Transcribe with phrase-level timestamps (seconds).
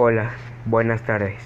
[0.00, 0.30] Hola,
[0.64, 1.42] buenas tardes.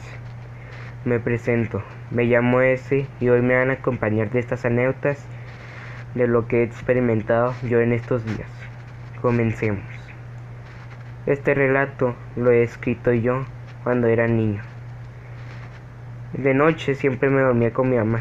[1.06, 5.24] Me presento, me llamo S y hoy me van a acompañar de estas anécdotas
[6.14, 8.50] de lo que he experimentado yo en estos días.
[9.22, 9.86] Comencemos.
[11.24, 13.46] Este relato lo he escrito yo
[13.84, 14.60] cuando era niño.
[16.34, 18.20] De noche siempre me dormía con mi mamá,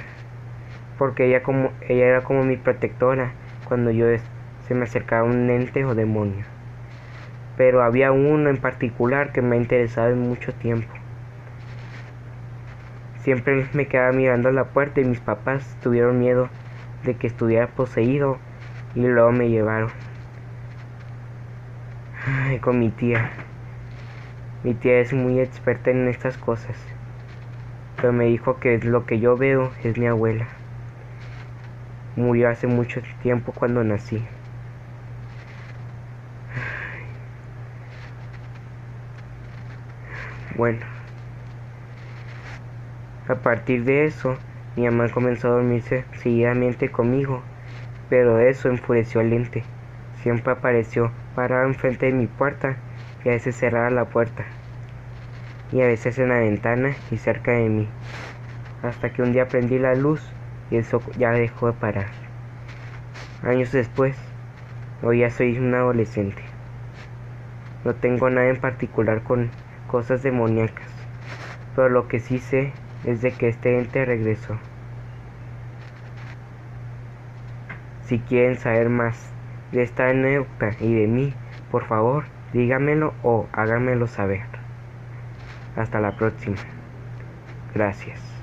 [0.97, 3.33] porque ella, como, ella era como mi protectora
[3.67, 4.05] cuando yo
[4.65, 6.50] se me acercaba un ente o demonio
[7.57, 10.93] pero había uno en particular que me ha interesado en mucho tiempo.
[13.21, 16.49] Siempre me quedaba mirando la puerta y mis papás tuvieron miedo
[17.03, 18.37] de que estuviera poseído
[18.95, 19.91] y luego me llevaron.
[22.61, 23.31] con mi tía.
[24.63, 26.75] Mi tía es muy experta en estas cosas,
[27.95, 30.47] pero me dijo que lo que yo veo es mi abuela.
[32.15, 34.21] Murió hace mucho tiempo cuando nací.
[40.55, 40.79] Bueno,
[43.29, 44.37] a partir de eso,
[44.75, 47.41] mi mamá comenzó a dormirse seguidamente conmigo,
[48.09, 49.63] pero eso enfureció al ente.
[50.21, 52.75] Siempre apareció parado enfrente de mi puerta
[53.23, 54.43] y a veces cerraba la puerta,
[55.71, 57.87] y a veces en la ventana y cerca de mí,
[58.83, 60.21] hasta que un día prendí la luz
[60.69, 62.07] y eso ya dejó de parar.
[63.43, 64.17] Años después,
[65.01, 66.41] hoy ya soy un adolescente.
[67.85, 69.49] No tengo nada en particular con
[69.91, 70.87] cosas demoníacas,
[71.75, 72.71] pero lo que sí sé
[73.03, 74.57] es de que este ente regresó.
[78.05, 79.29] Si quieren saber más
[79.73, 81.33] de esta anécdota y de mí,
[81.69, 84.43] por favor, dígamelo o háganmelo saber.
[85.75, 86.57] Hasta la próxima.
[87.73, 88.40] Gracias.